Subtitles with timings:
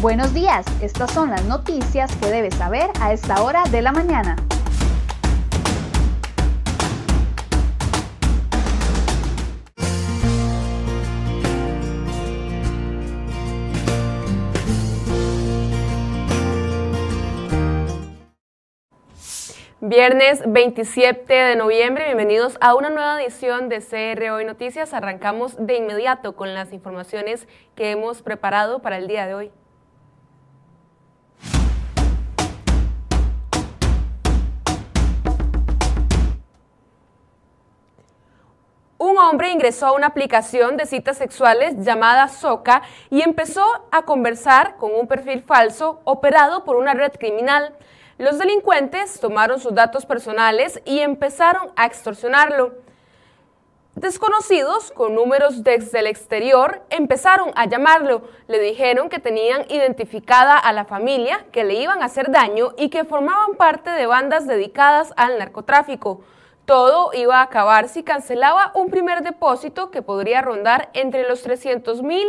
[0.00, 4.34] Buenos días, estas son las noticias que debes saber a esta hora de la mañana.
[19.82, 24.94] Viernes 27 de noviembre, bienvenidos a una nueva edición de CR Noticias.
[24.94, 29.52] Arrancamos de inmediato con las informaciones que hemos preparado para el día de hoy.
[39.28, 44.94] Hombre ingresó a una aplicación de citas sexuales llamada Soca y empezó a conversar con
[44.94, 47.74] un perfil falso operado por una red criminal.
[48.18, 52.74] Los delincuentes tomaron sus datos personales y empezaron a extorsionarlo.
[53.94, 58.22] Desconocidos con números desde el exterior empezaron a llamarlo.
[58.46, 62.88] Le dijeron que tenían identificada a la familia, que le iban a hacer daño y
[62.88, 66.22] que formaban parte de bandas dedicadas al narcotráfico.
[66.70, 72.00] Todo iba a acabar si cancelaba un primer depósito que podría rondar entre los 300
[72.04, 72.28] mil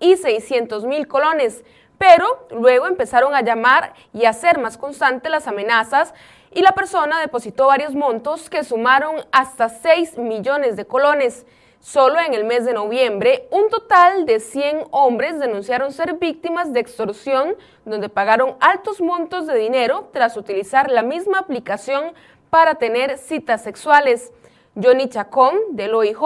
[0.00, 1.62] y 600 mil colones
[1.98, 6.14] pero luego empezaron a llamar y a hacer más constantes las amenazas
[6.52, 11.44] y la persona depositó varios montos que sumaron hasta 6 millones de colones.
[11.78, 16.80] Solo en el mes de noviembre, un total de 100 hombres denunciaron ser víctimas de
[16.80, 22.14] extorsión, donde pagaron altos montos de dinero tras utilizar la misma aplicación
[22.52, 24.30] para tener citas sexuales.
[24.74, 26.18] Johnny Chacón, del OIJ,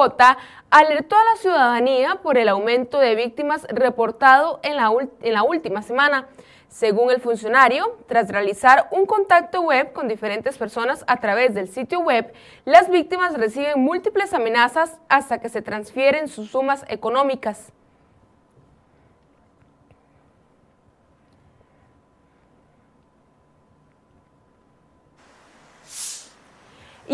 [0.71, 4.91] alertó a la ciudadanía por el aumento de víctimas reportado en la,
[5.23, 6.27] en la última semana.
[6.69, 12.01] Según el funcionario, tras realizar un contacto web con diferentes personas a través del sitio
[12.01, 12.33] web,
[12.65, 17.73] las víctimas reciben múltiples amenazas hasta que se transfieren sus sumas económicas.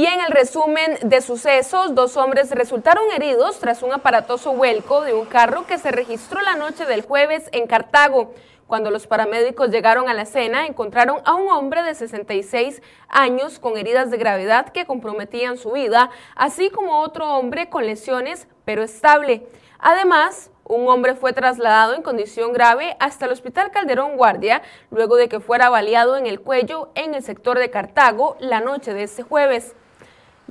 [0.03, 5.15] Y en el resumen de sucesos, dos hombres resultaron heridos tras un aparatoso vuelco de
[5.15, 8.35] un carro que se registró la noche del jueves en Cartago.
[8.67, 13.77] Cuando los paramédicos llegaron a la escena, encontraron a un hombre de 66 años con
[13.77, 19.47] heridas de gravedad que comprometían su vida, así como otro hombre con lesiones, pero estable.
[19.79, 25.29] Además, un hombre fue trasladado en condición grave hasta el Hospital Calderón Guardia luego de
[25.29, 29.23] que fuera baleado en el cuello en el sector de Cartago la noche de este
[29.23, 29.77] jueves.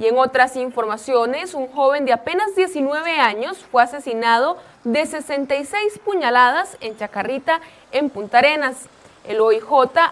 [0.01, 6.75] Y en otras informaciones, un joven de apenas 19 años fue asesinado de 66 puñaladas
[6.81, 8.88] en Chacarrita, en Punta Arenas.
[9.28, 9.63] El OIJ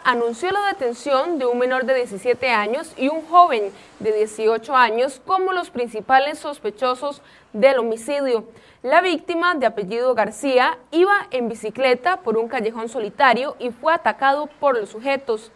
[0.04, 5.20] anunció la detención de un menor de 17 años y un joven de 18 años
[5.26, 8.44] como los principales sospechosos del homicidio.
[8.84, 14.50] La víctima, de apellido García, iba en bicicleta por un callejón solitario y fue atacado
[14.60, 15.52] por los sujetos.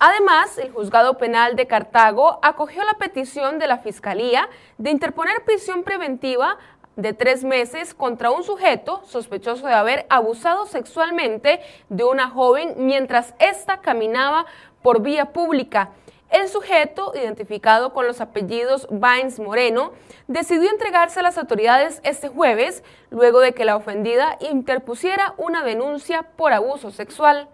[0.00, 5.82] Además, el juzgado penal de Cartago acogió la petición de la Fiscalía de interponer prisión
[5.82, 6.56] preventiva
[6.94, 13.34] de tres meses contra un sujeto sospechoso de haber abusado sexualmente de una joven mientras
[13.40, 14.46] ésta caminaba
[14.82, 15.90] por vía pública.
[16.30, 19.92] El sujeto, identificado con los apellidos Bains Moreno,
[20.26, 26.22] decidió entregarse a las autoridades este jueves luego de que la ofendida interpusiera una denuncia
[26.36, 27.48] por abuso sexual.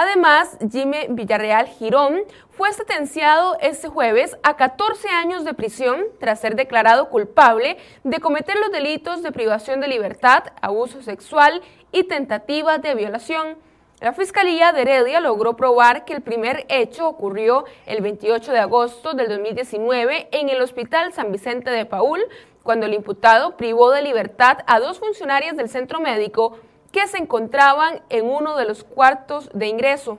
[0.00, 2.20] Además, Jimmy Villarreal Girón
[2.50, 8.56] fue sentenciado este jueves a 14 años de prisión tras ser declarado culpable de cometer
[8.60, 13.56] los delitos de privación de libertad, abuso sexual y tentativa de violación.
[14.00, 19.14] La Fiscalía de Heredia logró probar que el primer hecho ocurrió el 28 de agosto
[19.14, 22.20] del 2019 en el Hospital San Vicente de Paul,
[22.62, 26.56] cuando el imputado privó de libertad a dos funcionarias del centro médico
[26.92, 30.18] que se encontraban en uno de los cuartos de ingreso.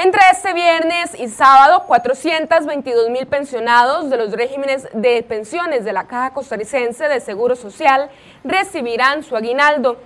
[0.00, 6.06] Entre este viernes y sábado, 422 mil pensionados de los regímenes de pensiones de la
[6.06, 8.08] Caja Costarricense de Seguro Social
[8.44, 9.98] recibirán su aguinaldo.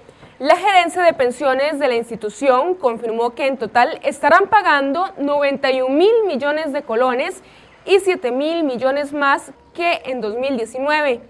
[0.43, 6.11] La gerencia de pensiones de la institución confirmó que en total estarán pagando 91 mil
[6.27, 7.45] millones de colones
[7.85, 11.21] y 7 mil millones más que en 2019.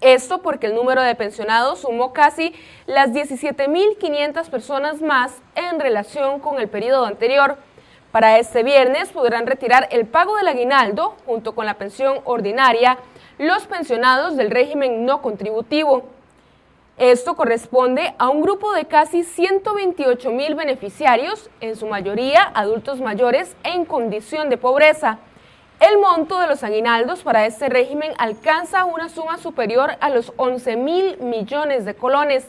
[0.00, 2.54] Esto porque el número de pensionados sumó casi
[2.86, 7.56] las 17.500 personas más en relación con el periodo anterior.
[8.12, 12.96] Para este viernes podrán retirar el pago del aguinaldo junto con la pensión ordinaria
[13.38, 16.19] los pensionados del régimen no contributivo.
[17.00, 23.56] Esto corresponde a un grupo de casi 128 mil beneficiarios, en su mayoría adultos mayores
[23.64, 25.18] en condición de pobreza.
[25.80, 30.76] El monto de los aguinaldos para este régimen alcanza una suma superior a los 11
[30.76, 32.46] mil millones de colones,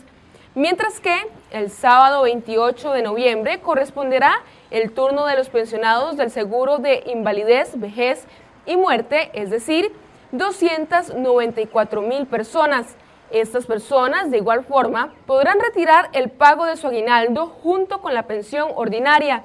[0.53, 1.15] mientras que
[1.51, 4.33] el sábado 28 de noviembre corresponderá
[4.69, 8.25] el turno de los pensionados del seguro de invalidez, vejez
[8.65, 9.93] y muerte, es decir,
[10.33, 12.97] 294 mil personas.
[13.31, 18.27] Estas personas, de igual forma, podrán retirar el pago de su aguinaldo junto con la
[18.27, 19.43] pensión ordinaria.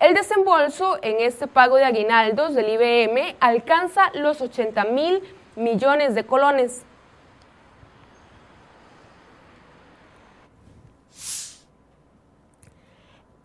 [0.00, 5.22] El desembolso en este pago de aguinaldos del IBM alcanza los 80 mil
[5.54, 6.84] millones de colones.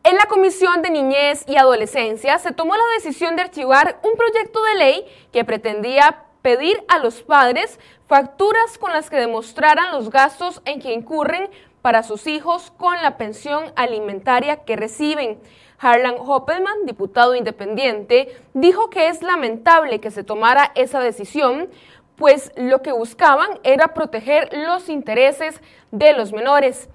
[0.03, 4.61] En la Comisión de Niñez y Adolescencia se tomó la decisión de archivar un proyecto
[4.63, 10.61] de ley que pretendía pedir a los padres facturas con las que demostraran los gastos
[10.65, 11.49] en que incurren
[11.81, 15.39] para sus hijos con la pensión alimentaria que reciben.
[15.79, 21.69] Harlan Hoppelman, diputado independiente, dijo que es lamentable que se tomara esa decisión,
[22.15, 25.59] pues lo que buscaban era proteger los intereses
[25.91, 26.89] de los menores.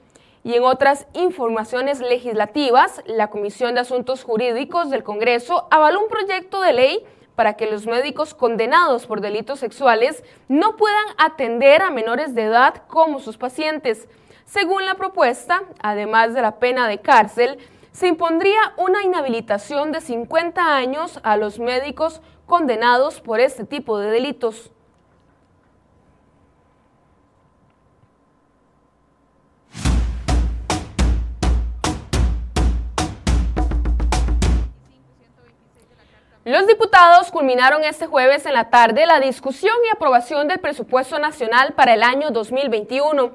[0.45, 6.61] Y en otras informaciones legislativas, la Comisión de Asuntos Jurídicos del Congreso avaló un proyecto
[6.62, 7.06] de ley
[7.38, 12.82] para que los médicos condenados por delitos sexuales no puedan atender a menores de edad
[12.88, 14.08] como sus pacientes.
[14.44, 17.58] Según la propuesta, además de la pena de cárcel,
[17.93, 24.11] se impondría una inhabilitación de 50 años a los médicos condenados por este tipo de
[24.11, 24.73] delitos.
[36.49, 41.75] Los diputados culminaron este jueves en la tarde la discusión y aprobación del presupuesto nacional
[41.75, 43.33] para el año 2021.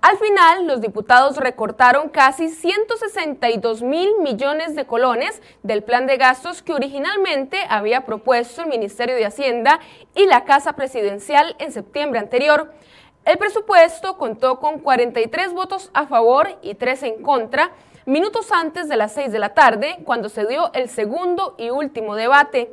[0.00, 6.60] Al final, los diputados recortaron casi 162 mil millones de colones del plan de gastos
[6.60, 9.78] que originalmente había propuesto el Ministerio de Hacienda
[10.16, 12.72] y la Casa Presidencial en septiembre anterior.
[13.26, 17.70] El presupuesto contó con 43 votos a favor y 3 en contra,
[18.10, 22.16] minutos antes de las 6 de la tarde, cuando se dio el segundo y último
[22.16, 22.68] debate.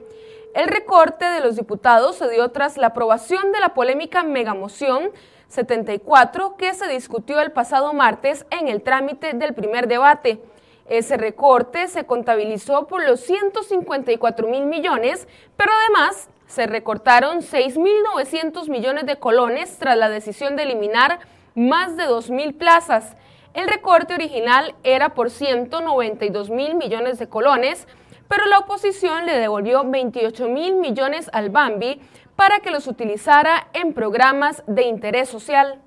[0.56, 5.12] El recorte de los diputados se dio tras la aprobación de la polémica megamoción
[5.48, 10.42] 74 que se discutió el pasado martes en el trámite del primer debate.
[10.89, 19.06] Ese recorte se contabilizó por los 154 mil millones, pero además se recortaron 6.900 millones
[19.06, 21.19] de colones tras la decisión de eliminar
[21.54, 23.16] más de 2.000 plazas.
[23.54, 27.88] El recorte original era por 192 mil millones de colones,
[28.28, 32.02] pero la oposición le devolvió 28 mil millones al Bambi
[32.36, 35.82] para que los utilizara en programas de interés social.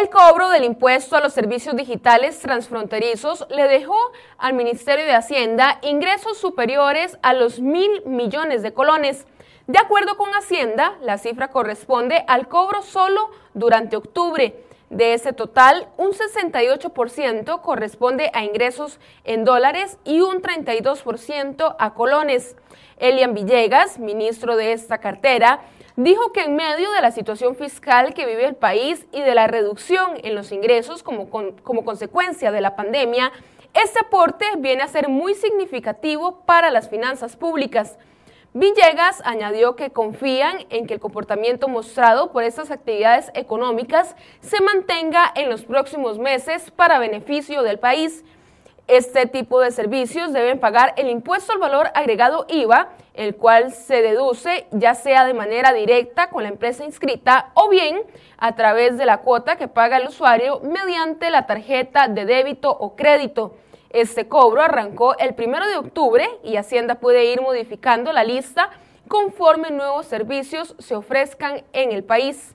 [0.00, 3.96] El cobro del impuesto a los servicios digitales transfronterizos le dejó
[4.38, 9.24] al Ministerio de Hacienda ingresos superiores a los mil millones de colones.
[9.68, 14.64] De acuerdo con Hacienda, la cifra corresponde al cobro solo durante octubre.
[14.90, 22.56] De ese total, un 68% corresponde a ingresos en dólares y un 32% a colones.
[22.96, 25.60] Elian Villegas, ministro de esta cartera,
[25.96, 29.46] dijo que en medio de la situación fiscal que vive el país y de la
[29.46, 33.32] reducción en los ingresos como, como consecuencia de la pandemia,
[33.74, 37.98] este aporte viene a ser muy significativo para las finanzas públicas.
[38.56, 45.32] Villegas añadió que confían en que el comportamiento mostrado por estas actividades económicas se mantenga
[45.34, 48.24] en los próximos meses para beneficio del país.
[48.86, 54.02] Este tipo de servicios deben pagar el impuesto al valor agregado IVA, el cual se
[54.02, 58.02] deduce ya sea de manera directa con la empresa inscrita o bien
[58.36, 62.94] a través de la cuota que paga el usuario mediante la tarjeta de débito o
[62.94, 63.54] crédito.
[63.88, 68.68] Este cobro arrancó el primero de octubre y Hacienda puede ir modificando la lista
[69.08, 72.54] conforme nuevos servicios se ofrezcan en el país.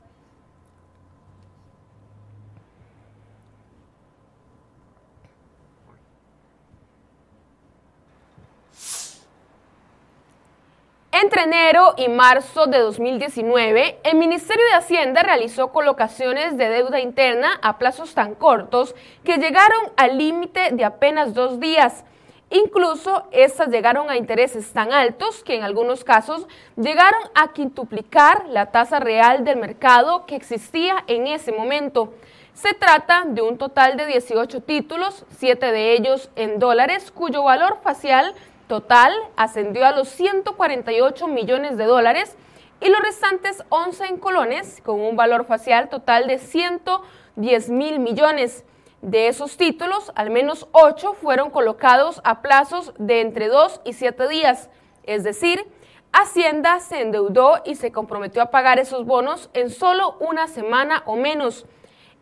[11.30, 17.60] Entre enero y marzo de 2019, el Ministerio de Hacienda realizó colocaciones de deuda interna
[17.62, 22.04] a plazos tan cortos que llegaron al límite de apenas dos días.
[22.50, 28.72] Incluso estas llegaron a intereses tan altos que en algunos casos llegaron a quintuplicar la
[28.72, 32.12] tasa real del mercado que existía en ese momento.
[32.56, 37.78] Se trata de un total de 18 títulos, siete de ellos en dólares, cuyo valor
[37.84, 38.34] facial
[38.70, 42.38] total ascendió a los 148 millones de dólares
[42.80, 48.64] y los restantes 11 en colones, con un valor facial total de 110 mil millones.
[49.02, 54.28] De esos títulos, al menos 8 fueron colocados a plazos de entre 2 y 7
[54.28, 54.70] días,
[55.04, 55.66] es decir,
[56.12, 61.16] Hacienda se endeudó y se comprometió a pagar esos bonos en solo una semana o
[61.16, 61.66] menos.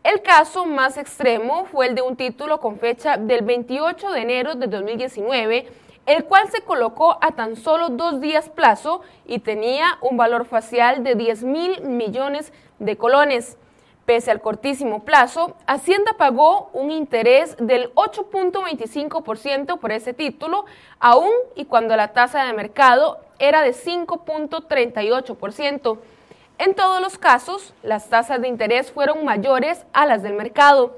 [0.03, 4.55] El caso más extremo fue el de un título con fecha del 28 de enero
[4.55, 5.67] de 2019,
[6.07, 11.03] el cual se colocó a tan solo dos días plazo y tenía un valor facial
[11.03, 13.57] de 10 mil millones de colones.
[14.05, 20.63] Pese al cortísimo plazo, Hacienda pagó un interés del 8.25% por ese título,
[21.01, 25.97] aún y cuando la tasa de mercado era de 5.38%.
[26.57, 30.95] En todos los casos, las tasas de interés fueron mayores a las del mercado.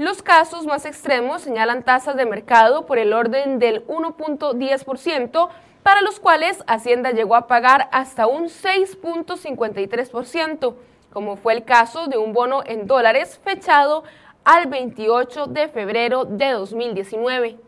[0.00, 5.48] Los casos más extremos señalan tasas de mercado por el orden del 1.10%,
[5.82, 10.74] para los cuales Hacienda llegó a pagar hasta un 6.53%
[11.12, 14.04] como fue el caso de un bono en dólares fechado
[14.42, 17.58] al 28 de febrero de 2019.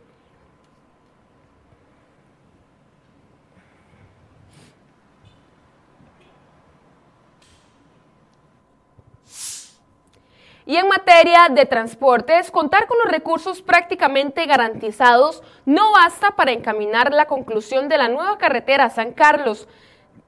[10.65, 17.13] Y en materia de transportes, contar con los recursos prácticamente garantizados no basta para encaminar
[17.13, 19.69] la conclusión de la nueva carretera San Carlos.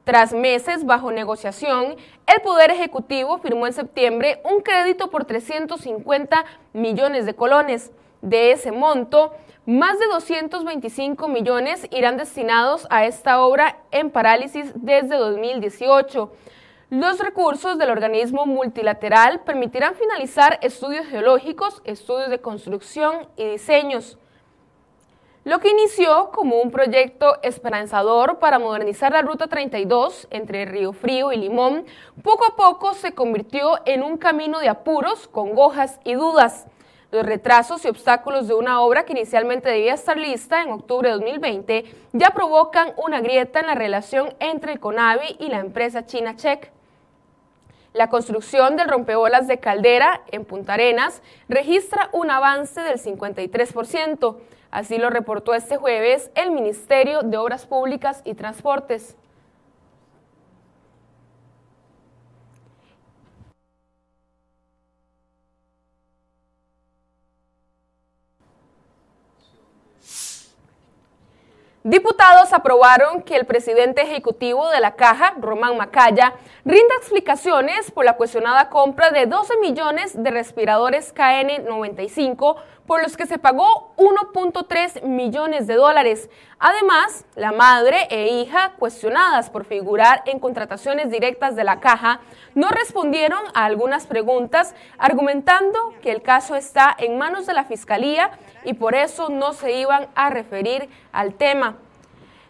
[0.02, 7.26] Tras meses bajo negociación, el Poder Ejecutivo firmó en septiembre un crédito por 350 millones
[7.26, 7.90] de colones.
[8.20, 9.34] De ese monto,
[9.66, 16.30] más de 225 millones irán destinados a esta obra en parálisis desde 2018.
[16.90, 24.18] Los recursos del organismo multilateral permitirán finalizar estudios geológicos, estudios de construcción y diseños.
[25.44, 31.32] Lo que inició como un proyecto esperanzador para modernizar la Ruta 32 entre Río Frío
[31.32, 31.86] y Limón,
[32.22, 36.66] poco a poco se convirtió en un camino de apuros, congojas y dudas.
[37.14, 41.14] Los retrasos y obstáculos de una obra que inicialmente debía estar lista en octubre de
[41.14, 46.34] 2020 ya provocan una grieta en la relación entre el CONAVI y la empresa china
[46.34, 46.72] Check.
[47.92, 54.36] La construcción del rompeolas de Caldera en Punta Arenas registra un avance del 53%.
[54.72, 59.16] Así lo reportó este jueves el Ministerio de Obras Públicas y Transportes.
[71.86, 76.32] Diputados aprobaron que el presidente ejecutivo de la Caja, Román Macaya,
[76.64, 83.26] rinda explicaciones por la cuestionada compra de 12 millones de respiradores KN95 por los que
[83.26, 86.28] se pagó 1.3 millones de dólares.
[86.58, 92.20] Además, la madre e hija, cuestionadas por figurar en contrataciones directas de la caja,
[92.54, 98.30] no respondieron a algunas preguntas, argumentando que el caso está en manos de la Fiscalía
[98.64, 101.76] y por eso no se iban a referir al tema.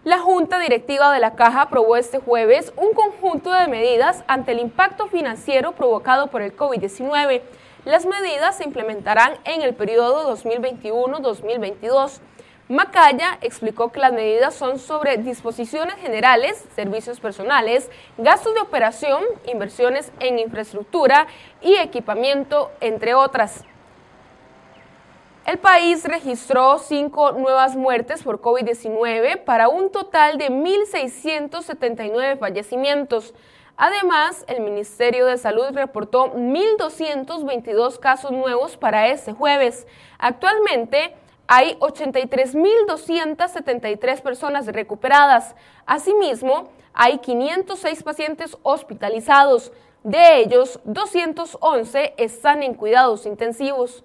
[0.05, 4.59] La Junta Directiva de la Caja aprobó este jueves un conjunto de medidas ante el
[4.59, 7.41] impacto financiero provocado por el COVID-19.
[7.85, 12.21] Las medidas se implementarán en el periodo 2021-2022.
[12.67, 20.12] Macaya explicó que las medidas son sobre disposiciones generales, servicios personales, gastos de operación, inversiones
[20.21, 21.26] en infraestructura
[21.61, 23.64] y equipamiento, entre otras.
[25.45, 33.35] El país registró cinco nuevas muertes por COVID-19 para un total de 1.679 fallecimientos.
[33.76, 39.88] Además, el Ministerio de Salud reportó 1.222 casos nuevos para este jueves.
[40.19, 41.16] Actualmente
[41.47, 45.54] hay 83.273 personas recuperadas.
[45.87, 49.73] Asimismo, hay 506 pacientes hospitalizados.
[50.04, 54.04] De ellos, 211 están en cuidados intensivos.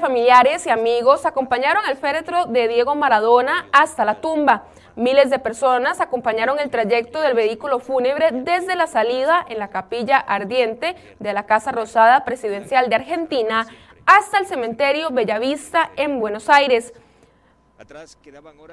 [0.00, 4.64] Familiares y amigos acompañaron el féretro de Diego Maradona hasta la tumba.
[4.96, 10.18] Miles de personas acompañaron el trayecto del vehículo fúnebre desde la salida en la capilla
[10.18, 13.66] ardiente de la Casa Rosada Presidencial de Argentina
[14.06, 16.92] hasta el cementerio Bellavista en Buenos Aires.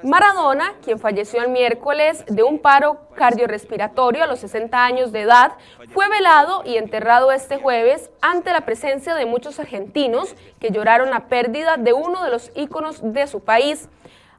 [0.02, 5.52] Maradona, quien falleció el miércoles de un paro cardiorrespiratorio a los 60 años de edad,
[5.94, 11.28] fue velado y enterrado este jueves ante la presencia de muchos argentinos que lloraron la
[11.28, 13.88] pérdida de uno de los íconos de su país.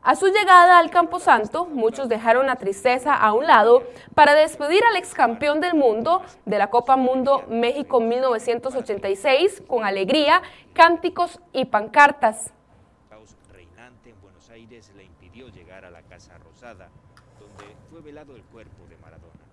[0.04, 3.84] A su llegada al Camposanto, muchos dejaron la tristeza a un lado
[4.14, 10.42] para despedir al ex campeón del mundo de la Copa Mundo México 1986 con alegría,
[10.74, 12.54] cánticos y pancartas.
[14.70, 16.92] Le impidió llegar a la Casa Rosada,
[17.40, 19.44] donde fue velado el cuerpo de Maradona.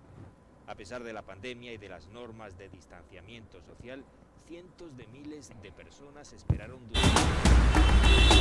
[0.67, 4.05] A pesar de la pandemia y de las normas de distanciamiento social,
[4.47, 8.36] cientos de miles de personas esperaron durante...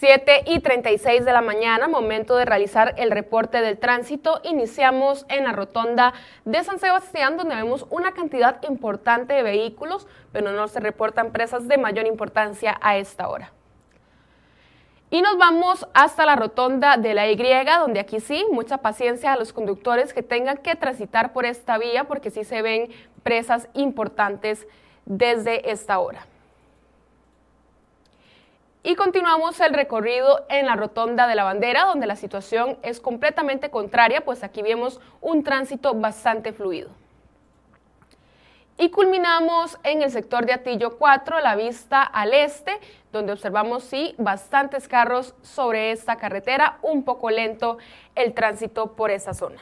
[0.00, 4.40] Siete y 36 de la mañana, momento de realizar el reporte del tránsito.
[4.44, 6.14] Iniciamos en la rotonda
[6.44, 11.66] de San Sebastián, donde vemos una cantidad importante de vehículos, pero no se reportan presas
[11.66, 13.50] de mayor importancia a esta hora.
[15.10, 17.36] Y nos vamos hasta la rotonda de la Y,
[17.80, 22.04] donde aquí sí, mucha paciencia a los conductores que tengan que transitar por esta vía,
[22.04, 22.88] porque sí se ven
[23.24, 24.68] presas importantes
[25.06, 26.24] desde esta hora.
[28.82, 33.70] Y continuamos el recorrido en la rotonda de la bandera, donde la situación es completamente
[33.70, 36.90] contraria, pues aquí vemos un tránsito bastante fluido.
[38.80, 42.78] Y culminamos en el sector de Atillo 4, la vista al este,
[43.10, 47.78] donde observamos sí bastantes carros sobre esta carretera, un poco lento
[48.14, 49.58] el tránsito por esa zona.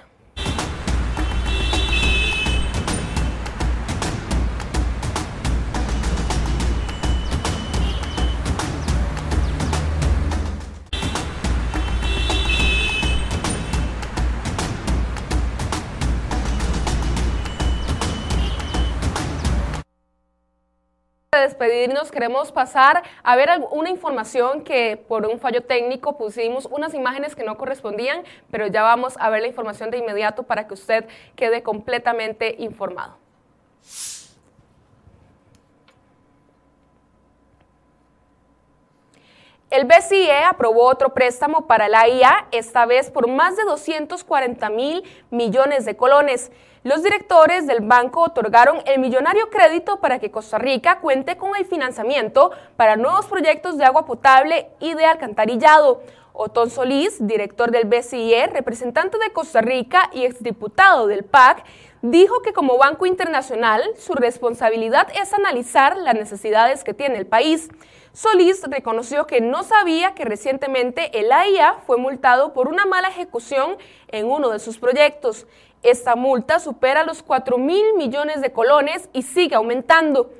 [21.56, 27.34] Despedirnos queremos pasar a ver una información que por un fallo técnico pusimos unas imágenes
[27.34, 31.06] que no correspondían, pero ya vamos a ver la información de inmediato para que usted
[31.34, 33.16] quede completamente informado.
[39.76, 45.04] El BCE aprobó otro préstamo para la IA, esta vez por más de 240 mil
[45.30, 46.50] millones de colones.
[46.82, 51.66] Los directores del banco otorgaron el millonario crédito para que Costa Rica cuente con el
[51.66, 56.00] financiamiento para nuevos proyectos de agua potable y de alcantarillado.
[56.32, 61.64] Otón Solís, director del BCE, representante de Costa Rica y exdiputado del PAC,
[62.00, 67.68] dijo que como Banco Internacional su responsabilidad es analizar las necesidades que tiene el país.
[68.16, 73.76] Solís reconoció que no sabía que recientemente el AIA fue multado por una mala ejecución
[74.08, 75.46] en uno de sus proyectos.
[75.82, 80.30] Esta multa supera los 4 mil millones de colones y sigue aumentando.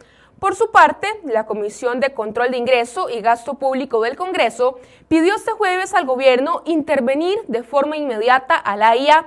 [0.40, 5.34] Por su parte, la Comisión de Control de Ingreso y Gasto Público del Congreso pidió
[5.34, 9.26] este jueves al gobierno intervenir de forma inmediata a la IA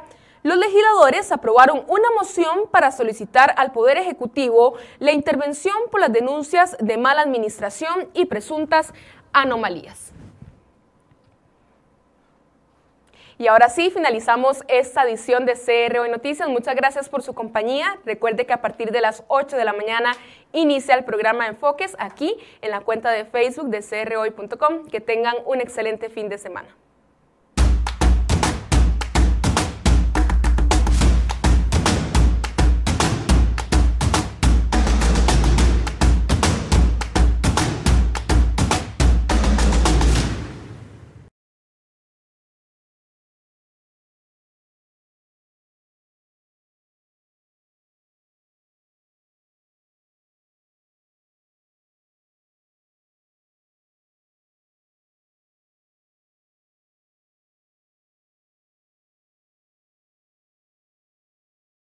[0.50, 6.76] los legisladores aprobaron una moción para solicitar al Poder Ejecutivo la intervención por las denuncias
[6.80, 8.92] de mala administración y presuntas
[9.32, 10.12] anomalías.
[13.38, 16.50] Y ahora sí, finalizamos esta edición de CR Hoy Noticias.
[16.50, 18.00] Muchas gracias por su compañía.
[18.04, 20.14] Recuerde que a partir de las 8 de la mañana
[20.52, 24.88] inicia el programa Enfoques aquí en la cuenta de Facebook de crhoy.com.
[24.88, 26.76] Que tengan un excelente fin de semana.